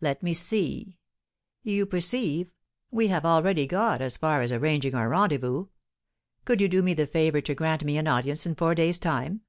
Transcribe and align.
"Let 0.00 0.22
me 0.22 0.34
see! 0.34 0.98
You 1.64 1.84
perceive, 1.84 2.52
we 2.92 3.08
have 3.08 3.24
already 3.26 3.66
got 3.66 4.00
as 4.00 4.16
far 4.16 4.40
as 4.40 4.52
arranging 4.52 4.94
our 4.94 5.08
rendezvous. 5.08 5.66
Could 6.44 6.60
you 6.60 6.68
do 6.68 6.80
me 6.80 6.94
the 6.94 7.08
favour 7.08 7.40
to 7.40 7.56
grant 7.56 7.82
me 7.82 7.98
an 7.98 8.06
audience 8.06 8.46
in 8.46 8.54
four 8.54 8.76
days' 8.76 9.00
time?" 9.00 9.40